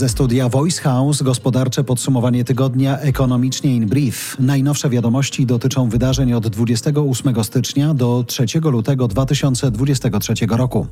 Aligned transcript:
Ze 0.00 0.08
studia 0.08 0.48
Voice 0.48 0.82
House 0.82 1.24
gospodarcze 1.24 1.84
podsumowanie 1.84 2.44
tygodnia 2.44 2.98
Ekonomicznie 2.98 3.76
in 3.76 3.86
Brief. 3.86 4.36
Najnowsze 4.38 4.90
wiadomości 4.90 5.46
dotyczą 5.46 5.88
wydarzeń 5.88 6.32
od 6.32 6.48
28 6.48 7.44
stycznia 7.44 7.94
do 7.94 8.24
3 8.26 8.44
lutego 8.62 9.08
2023 9.08 10.34
roku. 10.50 10.86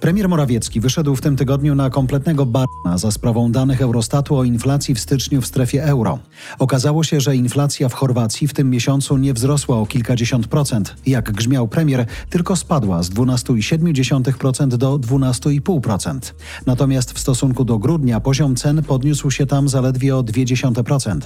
Premier 0.00 0.28
Morawiecki 0.28 0.80
wyszedł 0.80 1.16
w 1.16 1.20
tym 1.20 1.36
tygodniu 1.36 1.74
na 1.74 1.90
kompletnego 1.90 2.46
barna 2.46 2.98
za 2.98 3.10
sprawą 3.10 3.52
danych 3.52 3.82
Eurostatu 3.82 4.36
o 4.36 4.44
inflacji 4.44 4.94
w 4.94 5.00
styczniu 5.00 5.40
w 5.40 5.46
strefie 5.46 5.84
euro. 5.84 6.18
Okazało 6.58 7.04
się, 7.04 7.20
że 7.20 7.36
inflacja 7.36 7.88
w 7.88 7.94
Chorwacji 7.94 8.48
w 8.48 8.54
tym 8.54 8.70
miesiącu 8.70 9.16
nie 9.16 9.34
wzrosła 9.34 9.76
o 9.76 9.86
kilkadziesiąt 9.86 10.46
procent, 10.46 10.96
jak 11.06 11.32
grzmiał 11.32 11.68
premier, 11.68 12.06
tylko 12.30 12.56
spadła 12.56 13.02
z 13.02 13.10
12,7% 13.10 14.68
do 14.68 14.98
12,5%. 14.98 16.18
Natomiast 16.66 17.12
w 17.12 17.18
stosunku 17.18 17.64
do 17.64 17.78
grudnia 17.78 18.20
poziom 18.20 18.56
cen 18.56 18.82
podniósł 18.82 19.30
się 19.30 19.46
tam 19.46 19.68
zaledwie 19.68 20.16
o 20.16 20.22
0,2%. 20.22 21.20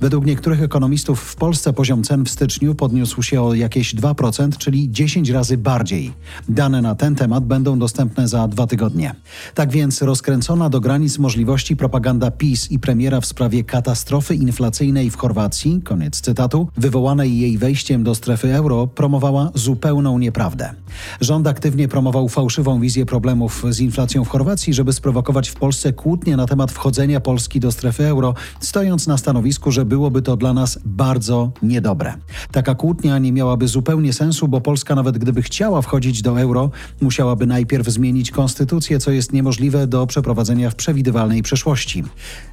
Według 0.00 0.26
niektórych 0.26 0.62
ekonomistów 0.62 1.20
w 1.20 1.36
Polsce 1.36 1.72
poziom 1.72 2.02
cen 2.02 2.24
w 2.24 2.30
styczniu 2.30 2.74
podniósł 2.74 3.22
się 3.22 3.42
o 3.42 3.54
jakieś 3.54 3.94
2%, 3.94 4.56
czyli 4.56 4.90
10 4.90 5.30
razy 5.30 5.58
bardziej. 5.58 6.12
Dane 6.48 6.82
na 6.82 6.94
ten 6.94 7.14
temat 7.14 7.44
będą 7.44 7.78
dostępne 7.78 8.11
dostępne 8.12 8.28
za 8.28 8.48
dwa 8.48 8.66
tygodnie. 8.66 9.14
Tak 9.54 9.70
więc 9.70 10.02
rozkręcona 10.02 10.68
do 10.68 10.80
granic 10.80 11.18
możliwości 11.18 11.76
propaganda 11.76 12.30
PiS 12.30 12.70
i 12.70 12.78
premiera 12.78 13.20
w 13.20 13.26
sprawie 13.26 13.64
katastrofy 13.64 14.34
inflacyjnej 14.34 15.10
w 15.10 15.16
Chorwacji, 15.16 15.82
koniec 15.82 16.20
cytatu, 16.20 16.68
wywołanej 16.76 17.38
jej 17.38 17.58
wejściem 17.58 18.04
do 18.04 18.14
strefy 18.14 18.54
euro, 18.54 18.86
promowała 18.86 19.50
zupełną 19.54 20.18
nieprawdę. 20.18 20.74
Rząd 21.20 21.46
aktywnie 21.46 21.88
promował 21.88 22.28
fałszywą 22.28 22.80
wizję 22.80 23.06
problemów 23.06 23.64
z 23.70 23.80
inflacją 23.80 24.24
w 24.24 24.28
Chorwacji, 24.28 24.74
żeby 24.74 24.92
sprowokować 24.92 25.48
w 25.48 25.54
Polsce 25.54 25.92
kłótnie 25.92 26.36
na 26.36 26.46
temat 26.46 26.72
wchodzenia 26.72 27.20
Polski 27.20 27.60
do 27.60 27.72
strefy 27.72 28.06
euro, 28.06 28.34
stojąc 28.60 29.06
na 29.06 29.18
stanowisku, 29.18 29.72
że 29.72 29.84
byłoby 29.84 30.22
to 30.22 30.36
dla 30.36 30.52
nas 30.52 30.78
bardzo 30.84 31.52
niedobre. 31.62 32.14
Taka 32.52 32.74
kłótnia 32.74 33.18
nie 33.18 33.32
miałaby 33.32 33.68
zupełnie 33.68 34.12
sensu, 34.12 34.48
bo 34.48 34.60
Polska 34.60 34.94
nawet 34.94 35.18
gdyby 35.18 35.42
chciała 35.42 35.82
wchodzić 35.82 36.22
do 36.22 36.40
euro, 36.40 36.70
musiałaby 37.00 37.46
najpierw 37.46 37.86
zmienić 37.86 38.01
zmienić 38.02 38.30
konstytucję, 38.30 38.98
co 38.98 39.10
jest 39.10 39.32
niemożliwe 39.32 39.86
do 39.86 40.06
przeprowadzenia 40.06 40.70
w 40.70 40.74
przewidywalnej 40.74 41.42
przyszłości. 41.42 42.04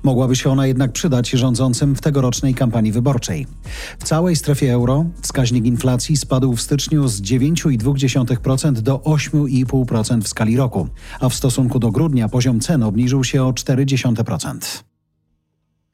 Mogłaby 0.03 0.36
się 0.36 0.50
ona 0.50 0.67
jednak 0.67 0.92
przydać 0.92 1.30
rządzącym 1.30 1.95
w 1.95 2.02
tegorocznej 2.02 2.53
kampanii 2.53 2.92
wyborczej. 2.92 3.47
W 4.00 4.03
całej 4.03 4.36
strefie 4.36 4.73
euro 4.73 5.05
wskaźnik 5.22 5.66
inflacji 5.66 6.17
spadł 6.17 6.55
w 6.55 6.61
styczniu 6.61 7.08
z 7.08 7.22
9,2% 7.22 8.73
do 8.73 8.97
8,5% 8.97 10.22
w 10.22 10.27
skali 10.27 10.58
roku, 10.58 10.88
a 11.20 11.30
w 11.30 11.36
stosunku 11.36 11.80
do 11.80 11.92
grudnia 11.92 12.30
poziom 12.30 12.59
cen 12.59 12.83
obniżył 12.83 13.23
się 13.23 13.44
o 13.44 13.52
0,4%. 13.52 14.89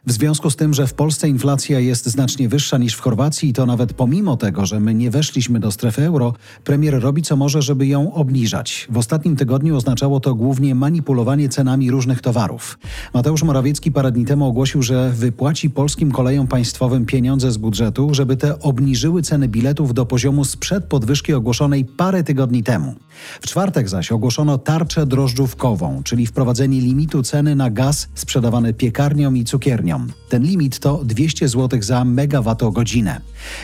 W 0.08 0.12
związku 0.12 0.50
z 0.50 0.56
tym, 0.56 0.74
że 0.74 0.88
w 0.88 0.94
Polsce 0.94 1.30
inflacja 1.30 1.80
jest 1.80 2.06
znacznie 2.06 2.50
wyższa 2.50 2.78
niż 2.78 2.94
w 2.94 3.02
Chorwacji, 3.02 3.54
to 3.54 3.66
nawet 3.66 3.94
pomimo 3.94 4.38
tego, 4.38 4.66
że 4.66 4.80
my 4.80 4.94
nie 4.94 5.12
weszliśmy 5.12 5.60
do 5.60 5.72
strefy 5.72 6.04
euro, 6.04 6.34
premier 6.64 7.02
robi 7.02 7.22
co 7.22 7.36
może, 7.36 7.62
żeby 7.62 7.88
ją 7.88 8.14
obniżać. 8.14 8.88
W 8.90 8.98
ostatnim 8.98 9.36
tygodniu 9.36 9.76
oznaczało 9.76 10.20
to 10.20 10.36
głównie 10.36 10.76
manipulowanie 10.76 11.50
cenami 11.50 11.92
różnych 11.92 12.22
towarów. 12.22 12.80
Mateusz 13.14 13.44
Morawiecki 13.44 13.92
parę 13.92 14.12
dni 14.12 14.26
temu 14.26 14.46
ogłosił, 14.46 14.82
że 14.84 15.12
wypłaci 15.16 15.70
polskim 15.70 16.12
kolejom 16.12 16.48
państwowym 16.48 17.06
pieniądze 17.06 17.52
z 17.52 17.58
budżetu, 17.58 18.14
żeby 18.14 18.38
te 18.38 18.60
obniżyły 18.60 19.22
ceny 19.22 19.48
biletów 19.48 19.94
do 19.94 20.06
poziomu 20.06 20.46
sprzed 20.46 20.86
podwyżki 20.86 21.34
ogłoszonej 21.34 21.86
parę 21.86 22.24
tygodni 22.24 22.64
temu. 22.64 22.96
W 23.42 23.48
czwartek 23.48 23.90
zaś 23.90 24.12
ogłoszono 24.12 24.58
tarczę 24.58 25.06
drożdżówkową, 25.06 26.02
czyli 26.04 26.26
wprowadzenie 26.26 26.82
limitu 26.82 27.24
ceny 27.24 27.56
na 27.56 27.70
gaz 27.70 28.08
sprzedawany 28.16 28.74
piekarniom 28.74 29.38
i 29.38 29.44
cukierniom. 29.44 29.95
Ten 30.30 30.44
limit 30.44 30.80
to 30.80 31.04
200 31.04 31.48
zł 31.48 31.82
za 31.82 32.06
megawattogodzinę. 32.06 33.22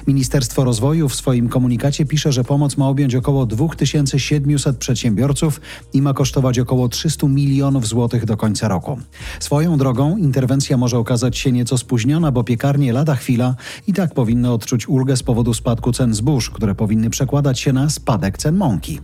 Ministerstwo 0.07 0.63
Rozwoju 0.63 1.09
w 1.09 1.15
swoim 1.15 1.49
komunikacie 1.49 2.05
pisze, 2.05 2.31
że 2.31 2.43
pomoc 2.43 2.77
ma 2.77 2.87
objąć 2.87 3.15
około 3.15 3.45
2700 3.45 4.77
przedsiębiorców 4.77 5.61
i 5.93 6.01
ma 6.01 6.13
kosztować 6.13 6.59
około 6.59 6.89
300 6.89 7.27
milionów 7.27 7.87
złotych 7.87 8.25
do 8.25 8.37
końca 8.37 8.67
roku. 8.67 8.99
Swoją 9.39 9.77
drogą 9.77 10.17
interwencja 10.17 10.77
może 10.77 10.97
okazać 10.97 11.37
się 11.37 11.51
nieco 11.51 11.77
spóźniona, 11.77 12.31
bo 12.31 12.43
piekarnie 12.43 12.93
lada 12.93 13.15
chwila 13.15 13.55
i 13.87 13.93
tak 13.93 14.13
powinny 14.13 14.51
odczuć 14.51 14.87
ulgę 14.87 15.17
z 15.17 15.23
powodu 15.23 15.53
spadku 15.53 15.91
cen 15.91 16.13
zbóż, 16.13 16.49
które 16.49 16.75
powinny 16.75 17.09
przekładać 17.09 17.59
się 17.59 17.73
na 17.73 17.89
spadek 17.89 18.37
cen 18.37 18.57
mąki. 18.57 18.99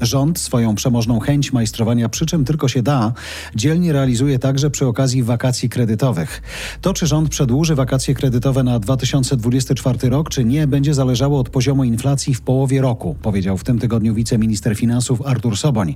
Rząd 0.00 0.38
swoją 0.38 0.74
przemożną 0.74 1.20
chęć 1.20 1.52
majstrowania 1.52 2.08
przy 2.08 2.26
czym 2.26 2.44
tylko 2.44 2.68
się 2.68 2.82
da, 2.82 3.12
dzielnie 3.54 3.92
realizuje 3.92 4.38
także 4.38 4.70
przy 4.70 4.86
okazji 4.86 5.22
wakacji 5.22 5.68
kredytowych. 5.68 6.42
To, 6.80 6.94
czy 6.94 7.06
rząd 7.06 7.28
przedłuży 7.28 7.74
wakacje 7.74 8.14
kredytowe 8.14 8.62
na 8.62 8.78
2024 8.78 10.08
rok, 10.08 10.30
czy 10.30 10.44
nie, 10.44 10.66
będzie 10.66 10.94
zależało 10.94 11.40
od 11.40 11.48
poziomu 11.48 11.84
inflacji 11.84 12.34
w 12.34 12.40
połowie 12.40 12.80
roku, 12.80 13.16
powiedział 13.22 13.58
w 13.58 13.64
tym 13.64 13.78
tygodniu 13.78 14.14
wiceminister 14.14 14.76
finansów 14.76 15.26
Artur 15.26 15.56
Soboń. 15.56 15.94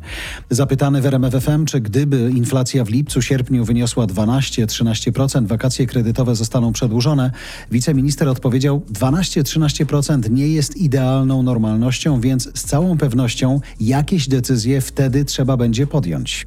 Zapytany 0.51 1.01
w 1.01 1.07
RMFFM, 1.07 1.65
czy 1.65 1.81
gdyby 1.81 2.31
inflacja 2.35 2.85
w 2.85 2.91
lipcu, 2.91 3.23
sierpniu 3.23 3.65
wyniosła 3.65 4.07
12-13%, 4.07 5.47
wakacje 5.47 5.87
kredytowe 5.87 6.37
zostaną 6.37 6.73
przedłużone, 6.73 7.31
wiceminister 7.71 8.29
odpowiedział: 8.29 8.83
12-13% 8.93 10.31
nie 10.31 10.49
jest 10.49 10.77
idealną 10.77 11.43
normalnością, 11.43 12.21
więc 12.21 12.49
z 12.55 12.65
całą 12.65 12.99
pewnością 12.99 13.61
jakieś 13.99 14.29
decyzje 14.29 14.81
wtedy 14.81 15.25
trzeba 15.25 15.57
będzie 15.57 15.87
podjąć. 15.87 16.47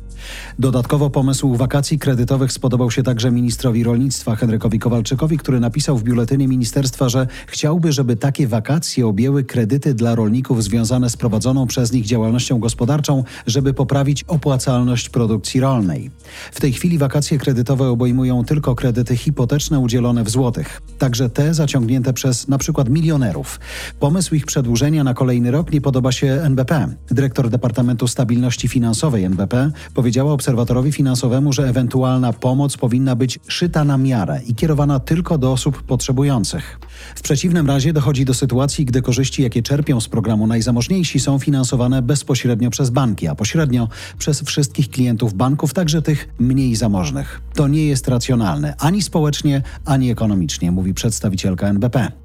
Dodatkowo 0.59 1.09
pomysł 1.09 1.55
wakacji 1.55 1.99
kredytowych 1.99 2.51
spodobał 2.51 2.91
się 2.91 3.03
także 3.03 3.31
ministrowi 3.31 3.83
rolnictwa 3.83 4.35
Henrykowi 4.35 4.79
Kowalczykowi, 4.79 5.37
który 5.37 5.59
napisał 5.59 5.97
w 5.97 6.03
biuletynie 6.03 6.47
ministerstwa, 6.47 7.09
że 7.09 7.27
chciałby, 7.47 7.91
żeby 7.91 8.15
takie 8.15 8.47
wakacje 8.47 9.07
objęły 9.07 9.43
kredyty 9.43 9.93
dla 9.93 10.15
rolników 10.15 10.63
związane 10.63 11.09
z 11.09 11.17
prowadzoną 11.17 11.67
przez 11.67 11.91
nich 11.91 12.05
działalnością 12.05 12.59
gospodarczą, 12.59 13.23
żeby 13.47 13.73
poprawić 13.73 14.23
opłacalność 14.23 15.09
produkcji 15.09 15.59
rolnej. 15.59 16.11
W 16.51 16.61
tej 16.61 16.73
chwili 16.73 16.97
wakacje 16.97 17.37
kredytowe 17.37 17.89
obejmują 17.89 18.45
tylko 18.45 18.75
kredyty 18.75 19.17
hipoteczne 19.17 19.79
udzielone 19.79 20.23
w 20.23 20.29
złotych, 20.29 20.81
także 20.97 21.29
te 21.29 21.53
zaciągnięte 21.53 22.13
przez 22.13 22.47
przykład 22.61 22.89
milionerów. 22.89 23.59
Pomysł 23.99 24.35
ich 24.35 24.45
przedłużenia 24.45 25.03
na 25.03 25.13
kolejny 25.13 25.51
rok 25.51 25.71
nie 25.71 25.81
podoba 25.81 26.11
się 26.11 26.27
NBP. 26.27 26.87
Dyrektor 27.11 27.49
Departamentu 27.49 28.07
Stabilności 28.07 28.67
Finansowej 28.67 29.23
NBP 29.23 29.71
powiedział, 29.93 30.10
powiedziała 30.11 30.33
obserwatorowi 30.33 30.91
finansowemu, 30.91 31.53
że 31.53 31.69
ewentualna 31.69 32.33
pomoc 32.33 32.77
powinna 32.77 33.15
być 33.15 33.39
szyta 33.47 33.83
na 33.83 33.97
miarę 33.97 34.41
i 34.47 34.55
kierowana 34.55 34.99
tylko 34.99 35.37
do 35.37 35.51
osób 35.51 35.83
potrzebujących. 35.83 36.79
W 37.15 37.21
przeciwnym 37.21 37.67
razie 37.67 37.93
dochodzi 37.93 38.25
do 38.25 38.33
sytuacji, 38.33 38.85
gdy 38.85 39.01
korzyści, 39.01 39.43
jakie 39.43 39.63
czerpią 39.63 40.01
z 40.01 40.07
programu 40.07 40.47
najzamożniejsi, 40.47 41.19
są 41.19 41.39
finansowane 41.39 42.01
bezpośrednio 42.01 42.69
przez 42.69 42.89
banki, 42.89 43.27
a 43.27 43.35
pośrednio 43.35 43.87
przez 44.17 44.41
wszystkich 44.41 44.89
klientów 44.89 45.33
banków, 45.33 45.73
także 45.73 46.01
tych 46.01 46.29
mniej 46.39 46.75
zamożnych. 46.75 47.41
To 47.55 47.67
nie 47.67 47.85
jest 47.85 48.07
racjonalne 48.07 48.75
ani 48.79 49.01
społecznie, 49.01 49.61
ani 49.85 50.11
ekonomicznie, 50.11 50.71
mówi 50.71 50.93
przedstawicielka 50.93 51.67
NBP. 51.67 52.20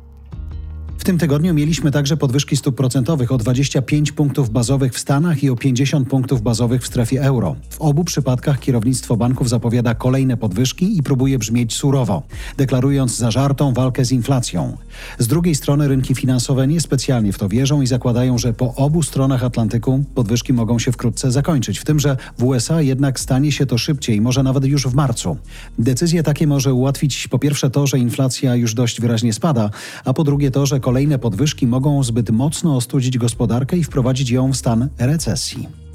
Tym 1.06 1.18
tygodniu 1.18 1.54
mieliśmy 1.54 1.90
także 1.90 2.16
podwyżki 2.16 2.56
stóp 2.56 2.76
procentowych 2.76 3.32
o 3.32 3.38
25 3.38 4.12
punktów 4.12 4.50
bazowych 4.50 4.94
w 4.94 4.98
Stanach 4.98 5.42
i 5.42 5.50
o 5.50 5.56
50 5.56 6.08
punktów 6.08 6.42
bazowych 6.42 6.82
w 6.82 6.86
strefie 6.86 7.22
euro. 7.22 7.56
W 7.70 7.80
obu 7.80 8.04
przypadkach 8.04 8.60
kierownictwo 8.60 9.16
banków 9.16 9.48
zapowiada 9.48 9.94
kolejne 9.94 10.36
podwyżki 10.36 10.98
i 10.98 11.02
próbuje 11.02 11.38
brzmieć 11.38 11.74
surowo, 11.74 12.22
deklarując 12.56 13.16
zażartą 13.16 13.72
walkę 13.72 14.04
z 14.04 14.12
inflacją. 14.12 14.76
Z 15.18 15.26
drugiej 15.26 15.54
strony 15.54 15.88
rynki 15.88 16.14
finansowe 16.14 16.66
niespecjalnie 16.66 17.32
w 17.32 17.38
to 17.38 17.48
wierzą 17.48 17.82
i 17.82 17.86
zakładają, 17.86 18.38
że 18.38 18.52
po 18.52 18.74
obu 18.74 19.02
stronach 19.02 19.44
Atlantyku 19.44 20.04
podwyżki 20.14 20.52
mogą 20.52 20.78
się 20.78 20.92
wkrótce 20.92 21.30
zakończyć, 21.30 21.78
w 21.78 21.84
tym, 21.84 22.00
że 22.00 22.16
w 22.38 22.44
USA 22.44 22.82
jednak 22.82 23.20
stanie 23.20 23.52
się 23.52 23.66
to 23.66 23.78
szybciej, 23.78 24.20
może 24.20 24.42
nawet 24.42 24.64
już 24.64 24.86
w 24.86 24.94
marcu. 24.94 25.36
Decyzje 25.78 26.22
takie 26.22 26.46
może 26.46 26.74
ułatwić 26.74 27.28
po 27.28 27.38
pierwsze 27.38 27.70
to, 27.70 27.86
że 27.86 27.98
inflacja 27.98 28.54
już 28.54 28.74
dość 28.74 29.00
wyraźnie 29.00 29.32
spada, 29.32 29.70
a 30.04 30.12
po 30.12 30.24
drugie 30.24 30.50
to, 30.50 30.66
że 30.66 30.80
kolejne 30.80 30.95
podwyżki 31.18 31.66
mogą 31.66 32.02
zbyt 32.02 32.30
mocno 32.30 32.76
ostudzić 32.76 33.18
gospodarkę 33.18 33.76
i 33.76 33.84
wprowadzić 33.84 34.30
ją 34.30 34.52
w 34.52 34.56
stan 34.56 34.88
recesji. 34.98 35.85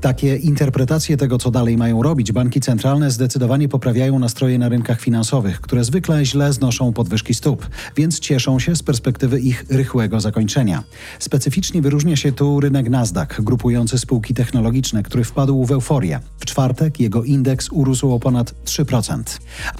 Takie 0.00 0.36
interpretacje 0.36 1.16
tego, 1.16 1.38
co 1.38 1.50
dalej 1.50 1.76
mają 1.76 2.02
robić 2.02 2.32
banki 2.32 2.60
centralne, 2.60 3.10
zdecydowanie 3.10 3.68
poprawiają 3.68 4.18
nastroje 4.18 4.58
na 4.58 4.68
rynkach 4.68 5.00
finansowych, 5.00 5.60
które 5.60 5.84
zwykle 5.84 6.24
źle 6.24 6.52
znoszą 6.52 6.92
podwyżki 6.92 7.34
stóp, 7.34 7.66
więc 7.96 8.20
cieszą 8.20 8.58
się 8.58 8.76
z 8.76 8.82
perspektywy 8.82 9.40
ich 9.40 9.64
rychłego 9.70 10.20
zakończenia. 10.20 10.84
Specyficznie 11.18 11.82
wyróżnia 11.82 12.16
się 12.16 12.32
tu 12.32 12.60
rynek 12.60 12.90
Nasdaq, 12.90 13.40
grupujący 13.40 13.98
spółki 13.98 14.34
technologiczne, 14.34 15.02
który 15.02 15.24
wpadł 15.24 15.64
w 15.64 15.72
euforię. 15.72 16.20
W 16.38 16.44
czwartek 16.44 17.00
jego 17.00 17.24
indeks 17.24 17.68
urósł 17.72 18.12
o 18.12 18.20
ponad 18.20 18.54
3%. 18.64 19.22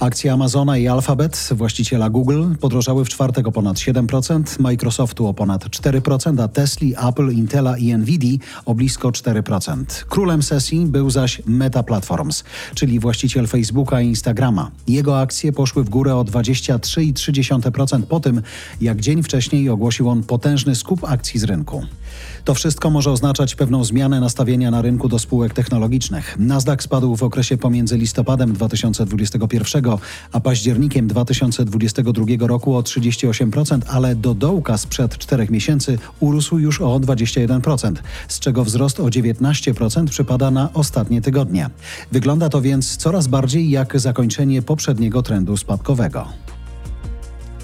Akcje 0.00 0.32
Amazona 0.32 0.78
i 0.78 0.88
Alphabet, 0.88 1.48
właściciela 1.52 2.10
Google, 2.10 2.44
podrożały 2.60 3.04
w 3.04 3.08
czwartek 3.08 3.46
o 3.48 3.52
ponad 3.52 3.76
7%, 3.76 4.60
Microsoftu 4.60 5.26
o 5.26 5.34
ponad 5.34 5.64
4%, 5.64 6.42
a 6.42 6.48
Tesla, 6.48 7.08
Apple, 7.08 7.30
Intela 7.32 7.78
i 7.78 7.96
Nvidia 7.96 8.38
o 8.64 8.74
blisko 8.74 9.08
4%. 9.08 10.07
Królem 10.08 10.42
sesji 10.42 10.86
był 10.86 11.10
zaś 11.10 11.42
Meta 11.46 11.82
Platforms, 11.82 12.44
czyli 12.74 13.00
właściciel 13.00 13.46
Facebooka 13.46 14.00
i 14.00 14.06
Instagrama. 14.06 14.70
Jego 14.88 15.20
akcje 15.20 15.52
poszły 15.52 15.84
w 15.84 15.88
górę 15.88 16.16
o 16.16 16.24
23,3% 16.24 18.02
po 18.02 18.20
tym, 18.20 18.42
jak 18.80 19.00
dzień 19.00 19.22
wcześniej 19.22 19.68
ogłosił 19.68 20.08
on 20.08 20.22
potężny 20.22 20.74
skup 20.74 21.04
akcji 21.04 21.40
z 21.40 21.44
rynku. 21.44 21.86
To 22.44 22.54
wszystko 22.54 22.90
może 22.90 23.10
oznaczać 23.10 23.54
pewną 23.54 23.84
zmianę 23.84 24.20
nastawienia 24.20 24.70
na 24.70 24.82
rynku 24.82 25.08
do 25.08 25.18
spółek 25.18 25.54
technologicznych. 25.54 26.36
Nasdaq 26.38 26.82
spadł 26.82 27.16
w 27.16 27.22
okresie 27.22 27.56
pomiędzy 27.56 27.98
listopadem 27.98 28.52
2021 28.52 29.84
a 30.32 30.40
październikiem 30.40 31.06
2022 31.06 32.24
roku 32.40 32.76
o 32.76 32.80
38%, 32.80 33.80
ale 33.88 34.14
do 34.16 34.34
dołka 34.34 34.78
sprzed 34.78 35.18
czterech 35.18 35.50
miesięcy 35.50 35.98
urósł 36.20 36.58
już 36.58 36.80
o 36.80 37.00
21%, 37.00 37.94
z 38.28 38.38
czego 38.38 38.64
wzrost 38.64 39.00
o 39.00 39.04
19% 39.04 40.08
przypada 40.08 40.50
na 40.50 40.72
ostatnie 40.72 41.22
tygodnie. 41.22 41.70
Wygląda 42.12 42.48
to 42.48 42.60
więc 42.60 42.96
coraz 42.96 43.26
bardziej 43.26 43.70
jak 43.70 44.00
zakończenie 44.00 44.62
poprzedniego 44.62 45.22
trendu 45.22 45.56
spadkowego. 45.56 46.47